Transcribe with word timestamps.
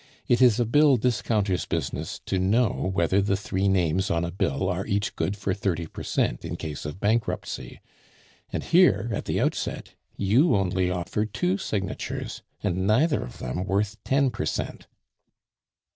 It 0.27 0.41
is 0.41 0.59
a 0.59 0.65
bill 0.65 0.97
discounter's 0.97 1.67
business 1.67 2.17
to 2.25 2.39
know 2.39 2.89
whether 2.91 3.21
the 3.21 3.37
three 3.37 3.67
names 3.67 4.09
on 4.09 4.25
a 4.25 4.31
bill 4.31 4.67
are 4.67 4.83
each 4.87 5.15
good 5.15 5.37
for 5.37 5.53
thirty 5.53 5.85
per 5.85 6.01
cent 6.01 6.43
in 6.43 6.55
case 6.55 6.85
of 6.85 6.99
bankruptcy. 6.99 7.79
And 8.51 8.63
here 8.63 9.11
at 9.13 9.25
the 9.25 9.39
outset 9.39 9.93
you 10.17 10.55
only 10.55 10.89
offer 10.89 11.27
two 11.27 11.59
signatures, 11.59 12.41
and 12.63 12.87
neither 12.87 13.21
of 13.21 13.37
them 13.37 13.63
worth 13.65 14.03
ten 14.03 14.31
per 14.31 14.47
cent." 14.47 14.87